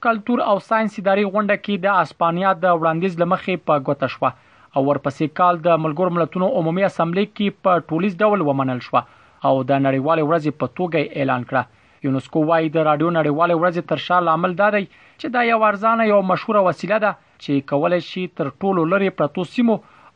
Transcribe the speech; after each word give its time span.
کلچر 0.07 0.37
او 0.51 0.57
ساينس 0.67 0.91
ادارې 0.99 1.25
غونډه 1.35 1.55
کې 1.63 1.75
د 1.85 1.87
اسپانیا 2.07 2.49
د 2.65 2.67
وړاندیز 2.83 3.13
لمخې 3.23 3.55
په 3.71 3.75
ګوته 3.89 4.09
شوه 4.17 4.31
او 4.31 4.81
ورپسې 4.89 5.27
کال 5.41 5.55
د 5.67 5.69
ملګرو 5.87 6.15
ملتونو 6.19 6.47
عمومي 6.61 6.83
اسمبلی 6.91 7.25
کې 7.35 7.47
په 7.67 7.73
ټولیز 7.91 8.13
ډول 8.25 8.39
ومنل 8.51 8.79
شوه 8.89 9.01
او 9.47 9.53
د 9.69 9.71
نړیوال 9.85 10.19
ورځې 10.29 10.51
په 10.61 10.65
توګه 10.77 11.19
اعلان 11.19 11.43
کړه 11.49 11.63
یونسکو 12.05 12.39
وايي 12.49 12.67
د 12.75 12.87
رادیو 12.89 13.09
نړیوال 13.19 13.51
ورځې 13.55 13.81
تر 13.91 13.99
شا 14.05 14.17
لامل 14.27 14.51
دا 14.61 14.67
دی 14.75 14.83
چې 15.19 15.27
دا 15.35 15.41
یو 15.51 15.59
ارزانه 15.69 16.03
یو 16.13 16.19
مشهوره 16.31 16.61
وسیله 16.69 16.97
ده 17.05 17.11
چې 17.43 17.67
کولای 17.71 18.01
شي 18.11 18.23
تر 18.39 18.47
ټولو 18.63 18.81
لري 18.93 19.09
پروتو 19.19 19.43
سیمو 19.55 19.75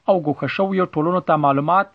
او 0.09 0.15
ګوښه 0.25 0.47
شو 0.55 0.65
یو 0.79 0.85
ټولونو 0.95 1.21
ته 1.29 1.43
معلومات 1.45 1.87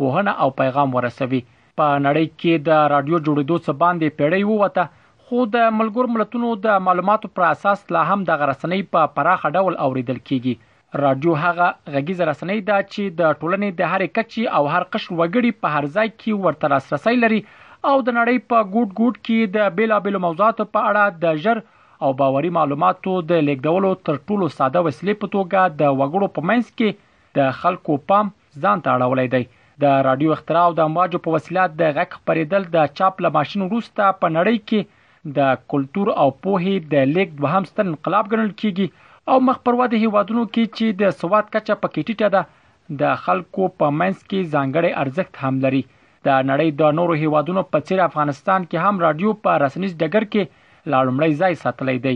پوهنه 0.00 0.32
او 0.44 0.48
پیغام 0.60 0.94
ورسوي 0.98 1.40
په 1.78 1.86
نړۍ 2.06 2.26
کې 2.40 2.52
د 2.68 2.92
رادیو 2.94 3.18
جوړېدو 3.26 3.56
څخه 3.64 3.80
باندې 3.84 4.16
پیړۍ 4.20 4.44
ووته 4.46 4.84
خو 5.26 5.44
د 5.56 5.72
ملګر 5.80 6.10
ملتونو 6.14 6.48
د 6.66 6.82
معلوماتو 6.88 7.32
پر 7.36 7.46
اساس 7.54 7.84
لا 7.96 8.02
هم 8.12 8.26
د 8.30 8.40
غرسنۍ 8.44 8.82
په 8.94 9.12
پراخه 9.18 9.54
ډول 9.58 9.80
اوریدل 9.86 10.20
کیږي 10.30 10.56
رادیو 11.02 11.32
هغه 11.42 11.68
غږیز 11.92 12.20
رسنۍ 12.28 12.60
ده 12.66 12.82
چې 12.90 13.12
د 13.20 13.32
ټولنې 13.38 13.70
د 13.78 13.88
هر 13.92 14.02
کچې 14.16 14.44
او 14.58 14.66
هر 14.74 14.84
قشر 14.96 15.10
وګړي 15.20 15.50
په 15.62 15.70
هر 15.76 15.88
ځای 15.96 16.10
کې 16.10 16.42
ورته 16.44 16.70
لاسرسي 16.72 17.14
لري 17.22 17.40
او 17.46 17.94
د 18.08 18.18
نړۍ 18.18 18.36
په 18.52 18.58
ګوټ 18.74 18.90
ګوټ 19.00 19.16
کې 19.28 19.54
د 19.56 19.72
بیلابیلو 19.80 20.20
موضوعاتو 20.26 20.66
په 20.76 20.90
اړه 20.90 21.18
د 21.24 21.40
ژر 21.46 21.60
او 22.06 22.10
باوري 22.20 22.52
معلوماتو 22.58 23.14
د 23.32 23.42
لیکدولو 23.48 23.90
تر 24.10 24.20
ټولو 24.28 24.50
ساده 24.58 24.84
وسیلې 24.88 25.18
په 25.24 25.32
توګه 25.34 25.74
د 25.80 25.92
وګړو 26.02 26.30
په 26.38 26.48
منځ 26.50 26.70
کې 26.80 27.38
د 27.40 27.50
خلکو 27.62 27.98
پام 28.12 28.30
ځان 28.66 28.84
ته 28.86 28.98
اړولې 28.98 29.28
دی 29.34 29.44
د 29.86 30.00
رادیو 30.08 30.34
اختراع 30.36 30.64
او 30.68 30.76
د 30.78 30.86
امواجو 30.88 31.22
په 31.26 31.36
وسیله 31.36 31.62
د 31.80 31.82
غږ 31.98 32.10
خبرېدل 32.18 32.68
د 32.78 32.92
چاپ 33.00 33.24
له 33.26 33.34
ماشين 33.38 33.66
وروسته 33.66 34.12
په 34.22 34.34
نړۍ 34.36 34.58
کې 34.68 35.34
د 35.38 35.62
کلچر 35.74 36.12
او 36.24 36.28
پوهې 36.42 36.92
د 36.94 37.12
لیک 37.16 37.36
دوهم 37.42 37.70
ستر 37.72 37.92
انقلاب 37.92 38.30
ګڼل 38.34 38.52
کیږي 38.62 38.88
او 39.32 39.36
مخ 39.44 39.58
پر 39.66 39.76
وده 39.76 39.98
هیوادونو 40.00 40.42
کې 40.54 40.78
چې 40.78 40.96
د 41.02 41.12
سواد 41.20 41.46
کچه 41.52 41.74
پکې 41.82 42.06
ټیټه 42.08 42.28
ده 42.32 42.96
د 43.02 43.12
خلکو 43.20 43.68
په 43.82 43.86
منځ 44.00 44.16
کې 44.16 44.48
ځانګړي 44.54 44.90
ارزښت 45.02 45.38
هم 45.44 45.54
لري 45.64 45.78
د 45.86 46.34
نړۍ 46.50 46.68
د 46.80 46.90
نورو 46.98 47.14
هیوادونو 47.22 47.62
په 47.76 47.84
څیر 47.90 48.02
افغانستان 48.06 48.66
کې 48.66 48.84
هم 48.86 49.00
رادیو 49.04 49.32
په 49.46 49.54
رسنیز 49.64 49.94
ډګر 50.02 50.26
کې 50.34 50.90
لاړمړی 50.94 51.32
ځای 51.40 51.54
ساتلی 51.62 51.94
دی 52.08 52.12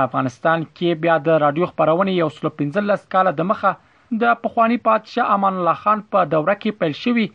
په 0.00 0.04
افغانستان 0.08 0.66
کې 0.76 1.00
بیا 1.06 1.14
د 1.30 1.40
رادیو 1.44 1.70
خبرونه 1.70 2.16
یو 2.18 2.28
سل 2.36 2.50
15 2.60 3.08
کال 3.16 3.32
د 3.40 3.48
مخه 3.52 3.72
د 4.24 4.36
پخوانی 4.44 4.78
پادشاه 4.90 5.34
امان 5.38 5.60
الله 5.62 5.82
خان 5.86 6.04
په 6.12 6.26
دوره 6.34 6.56
کې 6.58 6.80
پیل 6.82 6.94
شوی 7.04 7.26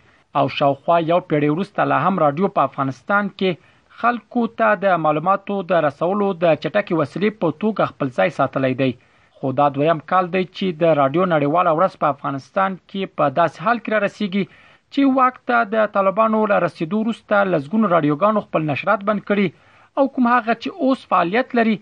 او 0.41 0.45
شاوخوا 0.59 0.99
یو 1.11 1.19
پیړی 1.29 1.49
وروسته 1.55 1.89
لا 1.93 1.99
هم 2.05 2.21
رادیو 2.27 2.51
په 2.59 2.67
افغانستان 2.71 3.33
کې 3.41 3.73
خلکو 4.05 4.45
ته 4.61 4.69
د 4.85 5.03
معلوماتو 5.07 5.59
د 5.73 5.87
رسولو 5.89 6.31
د 6.45 6.47
چټکې 6.63 6.97
وسیلې 7.01 7.39
په 7.43 7.59
توګه 7.63 7.91
خپل 7.95 8.13
ځای 8.21 8.37
ساتلی 8.39 8.73
دی 8.85 8.91
خو 9.45 9.51
دا 9.61 9.65
دویم 9.75 9.99
کال 10.11 10.25
دی 10.33 10.39
چې 10.43 10.75
د 10.83 10.93
رادیو 10.97 11.25
نړیواله 11.31 11.71
ورځ 11.79 11.97
په 12.03 12.13
افغانستان 12.13 12.75
کې 12.91 13.17
په 13.19 13.33
داس 13.39 13.57
حال 13.65 13.79
کې 13.79 13.91
را 13.93 13.99
رسیدي 14.03 14.43
چې 14.51 15.17
وخت 15.17 15.51
د 15.73 15.89
طالبانو 15.97 16.37
له 16.51 16.57
رسیدو 16.63 17.01
وروسته 17.01 17.41
لزګون 17.49 17.85
رادیوګانو 17.91 18.41
خپل 18.45 18.63
نشرات 18.69 19.03
بند 19.09 19.23
کړي 19.27 19.83
او 19.99 20.05
کوم 20.15 20.29
هغه 20.31 20.55
چې 20.63 20.87
اوس 20.87 21.03
فعالیت 21.11 21.53
لري 21.59 21.75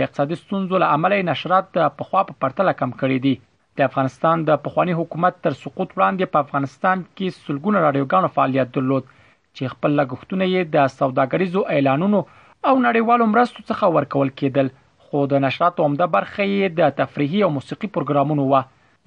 د 0.00 0.04
اقتصادي 0.06 0.36
ستونزو 0.40 0.80
له 0.84 0.90
امله 0.98 1.20
نشرات 1.30 1.70
په 1.78 2.08
خوا 2.10 2.22
په 2.32 2.38
پرتله 2.46 2.74
کم 2.82 2.92
کړي 3.02 3.24
دي 3.28 3.34
د 3.82 3.88
افغانستان 3.90 4.44
د 4.50 4.58
پخوانی 4.66 4.96
حکومت 5.00 5.38
تر 5.46 5.56
سقوط 5.62 5.94
وړاندې 5.94 6.34
په 6.34 6.42
افغانستان 6.48 7.06
کې 7.14 7.46
سلګون 7.46 7.78
رادیوګانو 7.86 8.34
فعالیت 8.36 8.74
درلود 8.76 9.08
چې 9.14 9.72
خپل 9.76 9.96
لګښتونه 10.02 10.50
یې 10.52 10.76
د 10.76 10.92
سوداګریزو 11.00 11.64
اعلانونو 11.76 12.22
او 12.26 12.74
نړیوالو 12.88 13.30
مرستو 13.36 13.66
څخه 13.72 13.90
ورکول 13.98 14.34
کېدل 14.42 14.72
خو 15.12 15.20
د 15.32 15.38
نشراتو 15.42 15.84
عمده 15.88 16.06
برخه 16.14 16.44
یې 16.46 16.72
د 16.78 16.90
تفریحي 16.96 17.38
او 17.44 17.48
موسیقي 17.52 17.88
پروګرامونو 17.92 18.42
و 18.50 18.58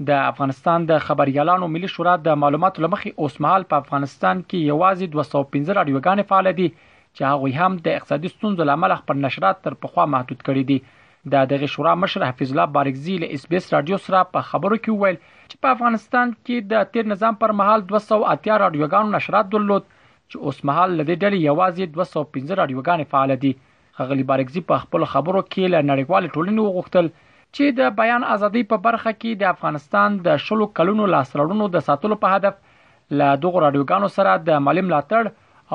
د 0.07 0.23
افغانستان 0.29 0.88
د 0.91 1.03
خبريالانو 1.07 1.67
ملي 1.73 1.89
شورا 1.95 2.13
د 2.28 2.39
معلوماتو 2.44 2.84
لمخې 2.85 3.25
اوسمهال 3.25 3.66
په 3.73 3.81
افغانستان 3.84 4.41
کې 4.47 4.72
یوازې 4.72 5.13
215 5.17 5.78
رادیوګان 5.79 6.23
فعال 6.31 6.50
دي 6.61 6.66
چې 6.79 7.29
هغه 7.34 7.51
هم 7.59 7.78
د 7.90 8.00
اقتصادي 8.00 8.31
ستونزو 8.34 8.67
لامل 8.72 8.95
خپل 9.03 9.22
نشرات 9.28 9.61
تر 9.69 9.78
پخوا 9.85 10.07
محدود 10.17 10.41
کړي 10.47 10.67
دي 10.72 10.79
د 11.35 11.47
دغه 11.56 11.69
شورا 11.78 11.94
مشر 12.07 12.25
حفیظ 12.29 12.53
الله 12.56 12.73
بارګزی 12.78 13.19
له 13.25 13.40
اس 13.40 13.45
بي 13.53 13.61
اس 13.63 13.69
رادیو 13.78 14.01
سره 14.09 14.23
په 14.38 14.50
خبرو 14.51 14.81
کې 14.84 14.91
وویل 14.97 15.22
چې 15.23 15.63
په 15.66 15.75
افغانستان 15.78 16.34
کې 16.38 16.73
د 16.75 16.91
تیر 16.95 17.13
نظام 17.16 17.40
پر 17.45 17.56
مهال 17.63 17.85
280 17.97 18.59
رادیوګانو 18.66 19.16
نشرات 19.19 19.53
درلود 19.56 19.88
چې 19.95 20.45
اوسمهال 20.50 20.97
لدې 21.01 21.25
ډلې 21.25 21.51
یوازې 21.51 22.00
215 22.01 22.61
رادیوګان 22.61 23.09
فعال 23.13 23.38
دي 23.45 23.53
ښاغلی 24.01 24.25
بارکزي 24.31 24.62
په 24.69 24.75
خپل 24.84 25.01
خبرو 25.13 25.41
کې 25.53 25.63
له 25.73 25.79
نړیوال 25.91 26.23
ټولنې 26.35 26.62
وغوښتل 26.67 27.06
چې 27.56 27.63
د 27.79 27.81
بیان 28.00 28.22
ازادي 28.35 28.63
په 28.72 28.78
برخه 28.85 29.12
کې 29.22 29.31
د 29.39 29.44
افغانستان 29.53 30.09
د 30.28 30.38
شلو 30.45 30.66
کلونو 30.78 31.03
لاسرړونو 31.13 31.66
د 31.75 31.78
ساتلو 31.88 32.16
په 32.23 32.31
هدف 32.35 32.56
له 33.19 33.28
دغو 33.44 33.63
رادیوګانو 33.66 34.07
سره 34.17 34.31
د 34.47 34.50
مالیم 34.67 34.90
لاتړ 34.95 35.23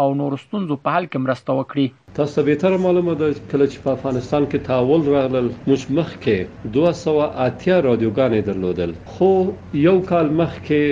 او 0.00 0.06
نورستونزو 0.22 0.76
په 0.84 0.88
حل 0.96 1.04
کې 1.12 1.24
مرسته 1.26 1.50
وکړي 1.58 1.86
تاسو 2.18 2.42
به 2.48 2.54
تر 2.62 2.72
معلومه 2.84 3.14
ده 3.20 3.28
کله 3.52 3.66
چې 3.72 3.78
په 3.84 3.90
افغانستان 3.96 4.42
کې 4.50 4.58
تحول 4.68 5.02
راغلل 5.16 5.48
موږ 5.68 5.82
مخکې 5.98 6.36
280 6.76 7.82
رادیوګانې 7.88 8.40
درلودل 8.48 8.92
خو 9.12 9.28
یو 9.86 9.96
کال 10.10 10.26
مخکې 10.42 10.82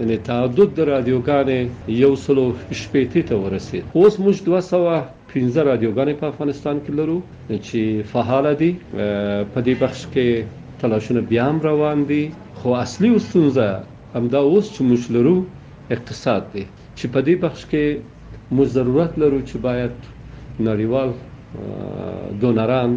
یعنی 0.00 0.16
تعدد 0.28 0.68
د 0.76 0.80
رادیوګانې 0.92 1.60
یو 2.02 2.12
سلو 2.26 2.46
شپېتې 2.82 3.20
ته 3.30 3.34
ورسید 3.44 3.82
اوس 3.98 4.14
موږ 4.24 4.36
200 4.50 5.02
15 5.32 5.68
رادیوګانې 5.70 6.14
په 6.20 6.26
افغانستان 6.32 6.76
کې 6.84 6.90
لرو 6.98 7.18
چې 7.66 7.80
فعال 8.14 8.46
دي 8.62 8.70
په 9.52 9.58
دې 9.66 9.74
بخش 9.82 10.00
کې 10.14 10.80
تلاشونه 10.84 11.20
بیا 11.34 11.42
هم 11.50 11.58
روان 11.68 12.06
دي 12.14 12.22
خو 12.62 12.78
اصلي 12.84 13.10
ستونزه 13.28 13.68
همدا 14.16 14.40
اوس 14.52 14.72
چې 14.74 14.80
موږ 14.90 15.02
لرو 15.18 15.36
اقتصاد 15.96 16.42
دی 16.56 16.64
چې 16.96 17.04
په 17.12 17.20
دې 17.26 17.34
بخش 17.46 17.62
کې 17.70 17.84
مو 18.58 18.64
ضرورت 18.76 19.18
لرو 19.22 19.40
چې 19.40 19.64
باید 19.66 20.60
نړیوال 20.68 22.38
دونران 22.44 22.94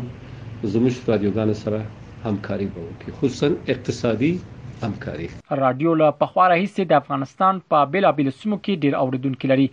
زموږ 0.74 1.02
رادیوګان 1.14 1.54
سره 1.64 1.82
همکاري 2.26 2.68
وکړي 2.78 3.16
خصوصا 3.20 3.50
اقتصادي 3.76 4.32
همکاري 4.84 5.28
رادیو 5.62 5.94
لا 6.04 6.10
پخوا 6.22 6.48
راهیسې 6.54 6.90
د 6.92 7.02
افغانستان 7.04 7.62
په 7.74 7.92
بیلابیل 7.96 8.32
سمو 8.40 8.60
کې 8.64 8.84
ډیر 8.88 8.98
اوریدونکو 9.04 9.52
لري 9.54 9.68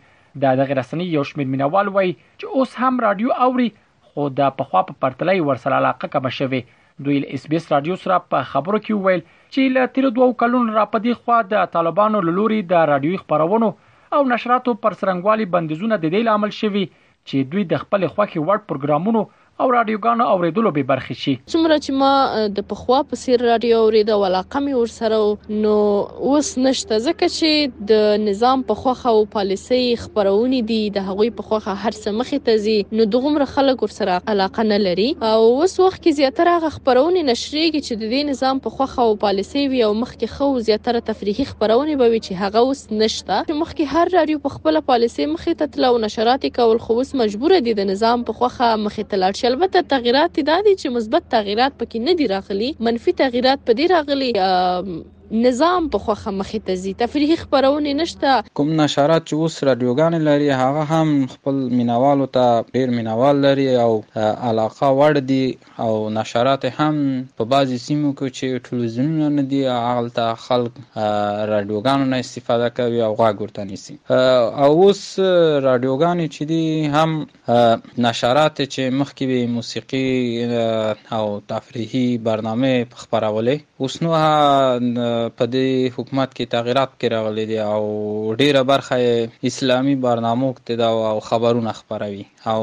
د 0.45 0.57
دغه 0.63 0.79
رسنۍ 0.81 1.09
یو 1.15 1.25
شمېر 1.33 1.51
مینوال 1.57 1.93
وای 1.97 2.15
چې 2.19 2.55
اوس 2.59 2.77
هم 2.83 3.01
رادیو 3.09 3.35
اوري 3.49 3.69
خو 4.09 4.29
د 4.41 4.55
پخوا 4.61 4.83
په 4.91 4.99
پرتلې 5.05 5.49
ورسره 5.51 5.83
علاقه 5.83 6.11
کم 6.17 6.31
شوه 6.39 6.83
دوی 7.07 7.17
له 7.23 7.39
اس 7.39 7.47
بي 7.53 7.59
اس 7.59 7.65
رادیو 7.75 7.95
سره 8.05 8.19
په 8.33 8.49
خبرو 8.53 8.81
کې 8.83 9.07
ویل 9.07 9.23
چې 9.29 9.73
له 9.77 9.91
تیر 9.95 10.07
دوه 10.19 10.37
کلونو 10.43 10.77
را 10.81 10.85
پدې 10.97 11.23
خوا 11.25 11.39
د 11.55 11.71
طالبانو 11.77 12.21
لوري 12.31 12.61
د 12.73 12.85
رادیوي 12.93 13.21
خبرونو 13.23 13.71
او 14.15 14.23
نشراتو 14.33 14.73
پر 14.83 14.93
څرنګوالي 15.01 15.47
بندیزونه 15.55 15.95
د 15.99 16.05
دې 16.15 16.23
لامل 16.29 16.53
شوي 16.61 16.85
چې 17.29 17.37
دوی 17.51 17.65
د 17.69 17.75
خپل 17.83 18.01
خوښې 18.15 18.39
وړ 18.47 18.59
پروګرامونو 18.69 19.23
او 19.61 19.71
رادیوګانو 19.71 20.25
اوریدلو 20.33 20.71
به 20.77 20.83
برخې 20.91 21.15
شي 21.25 21.33
څومره 21.53 21.75
چې 21.83 21.99
ما 21.99 22.47
د 22.55 22.65
پخوا 22.71 22.97
په 23.11 23.17
سیر 23.19 23.43
رادیو 23.49 23.81
اوریده 23.83 24.15
ولاقه 24.23 24.61
مې 24.63 24.79
ورسره 24.79 25.59
نو 25.67 25.75
اوس 26.31 26.49
نشته 26.65 26.97
ځکه 27.05 27.29
چې 27.35 27.87
د 27.91 28.09
نظام 28.23 28.65
په 28.71 28.79
خوخه 28.81 29.13
او 29.19 29.21
پالیسي 29.35 29.79
خبرونه 30.05 30.61
دي 30.71 30.79
د 30.97 31.07
هغوی 31.11 31.31
په 31.41 31.47
خوخه 31.51 31.75
هر 31.83 31.93
څه 31.99 32.15
مخې 32.23 32.49
ته 32.49 32.63
ځي 32.65 32.99
نو 33.01 33.07
دغومره 33.17 33.47
خلک 33.53 33.85
ورسره 33.87 34.17
علاقه 34.35 34.65
نه 34.73 34.81
لري 34.89 35.07
او 35.31 35.37
اوس 35.45 35.77
وخت 35.85 36.03
کې 36.03 36.19
زیاتره 36.21 36.57
هغه 36.57 36.73
خبرونه 36.79 37.25
نشریږي 37.31 37.81
چې 37.87 38.03
د 38.03 38.13
دې 38.15 38.33
نظام 38.33 38.63
په 38.67 38.75
خوخه 38.81 39.07
او 39.13 39.15
پالیسي 39.27 39.65
وي 39.77 39.85
او 39.91 39.93
مخکې 40.01 40.35
خو 40.35 40.51
زیاتره 40.71 41.05
تفریحي 41.13 41.49
خبرونه 41.53 41.97
به 42.03 42.11
وي 42.17 42.23
چې 42.25 42.43
هغه 42.43 42.65
اوس 42.67 42.83
نشته 43.05 43.39
چې 43.45 43.63
مخکې 43.63 43.95
هر 43.95 44.15
رادیو 44.19 44.43
په 44.51 44.59
خپل 44.59 44.83
پالیسي 44.91 45.25
مخې 45.37 45.63
ته 45.65 45.73
تلو 45.79 45.95
نشرات 46.09 46.51
کول 46.61 46.85
خو 46.89 47.01
اوس 47.07 47.15
مجبور 47.25 47.59
دي 47.71 47.79
د 47.83 47.91
نظام 47.95 48.29
په 48.33 48.43
خوخه 48.43 48.75
مخې 48.85 49.11
ته 49.15 49.25
لاړ 49.25 49.43
شي 49.45 49.49
البته 49.53 49.81
تغیرات 49.93 50.35
دا 50.51 50.57
دي 50.67 50.73
چې 50.81 50.87
مثبت 50.97 51.23
تغیرات 51.35 51.73
پکې 51.81 51.99
نه 52.07 52.13
دي 52.21 52.27
راغلي 52.35 52.71
منفي 52.87 53.13
تغیرات 53.25 53.59
په 53.67 53.73
دې 53.79 53.87
راغلي 53.95 54.31
نظام 55.31 55.89
په 55.89 55.99
خوخه 56.05 56.31
مخې 56.39 56.59
ته 56.67 56.75
ځي 56.85 56.93
تفریحي 57.03 57.37
خبرونه 57.37 57.93
نشته 58.01 58.43
کوم 58.59 58.73
نشرات 58.81 59.27
چې 59.29 59.35
اوس 59.35 59.65
رادیوګان 59.65 60.15
لري 60.29 60.51
هغه 60.51 60.83
هم 60.91 61.27
خپل 61.35 61.55
مینوالو 61.79 62.27
ته 62.37 62.65
ډیر 62.77 62.91
مینوال 62.97 63.37
لري 63.47 63.69
او 63.77 64.03
علاقه 64.17 64.91
وړ 64.99 65.23
دي 65.31 65.57
او 65.79 66.11
نشرات 66.17 66.65
هم 66.81 66.99
په 67.37 67.45
بعضي 67.55 67.79
سیمو 67.87 68.13
کې 68.13 68.39
چې 68.39 68.69
ټلویزیونونه 68.69 69.29
نه 69.39 69.47
دي 69.55 69.63
هغه 69.69 70.09
ته 70.19 70.35
خلک 70.47 70.73
رادیوګانو 70.97 72.05
نه 72.13 72.19
استفاده 72.27 72.69
کوي 72.81 73.03
او 73.03 73.15
غوږ 73.23 73.43
ورته 73.43 73.65
نیسي 73.73 73.99
او 74.15 74.71
اوس 74.83 75.03
رادیوګان 75.21 76.25
چې 76.27 76.49
دي 76.53 76.65
هم 76.97 77.27
نشرات 78.09 78.61
چې 78.61 78.93
مخکې 79.01 79.25
به 79.27 79.53
موسیقي 79.57 80.47
او 81.19 81.41
تفریحي 81.55 82.07
برنامه 82.19 82.87
خبرولې 82.91 83.57
اوس 83.85 84.01
نو 84.03 84.13
په 85.41 85.47
دې 85.55 85.93
حکومت 85.97 86.33
کې 86.37 86.53
تغیرات 86.55 86.93
کې 86.95 87.11
راغلي 87.15 87.45
دي 87.51 87.59
او 87.65 87.85
ډیره 88.41 88.63
برخه 88.71 89.51
اسلامي 89.51 89.95
برنامو 90.05 90.51
کې 90.59 90.81
دا 90.83 91.11
او 91.13 91.21
خبرونه 91.29 91.75
خبروي 91.79 92.23
او 92.53 92.61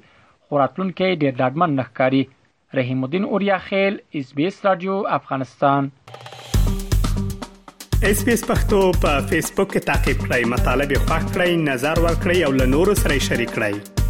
خو 0.45 0.61
راتلونکي 0.61 1.09
ډېر 1.21 1.33
ډاډمن 1.41 1.75
نخکاری 1.81 2.23
رحیم 2.79 3.03
الدین 3.07 3.25
اوریا 3.31 3.57
خیل 3.67 3.97
اس 4.19 4.31
بي 4.37 4.47
اس 4.51 4.61
رادیو 4.67 4.95
افغانستان 5.17 5.89
اس 8.11 8.23
بي 8.29 8.37
اس 8.37 8.45
پختو 8.51 8.81
په 9.03 9.19
فیسبوک 9.33 9.73
کې 9.73 9.89
تا 9.89 9.97
کې 10.05 10.23
پلی 10.23 10.51
مطلب 10.55 10.95
یو 10.97 11.03
فاک 11.11 11.27
کړئ 11.33 11.65
نظر 11.71 12.05
ور 12.07 12.15
کړئ 12.23 12.47
او 12.47 12.55
له 12.61 12.73
نورو 12.77 12.99
سره 13.03 13.19
شریک 13.31 13.57
کړئ 13.59 14.01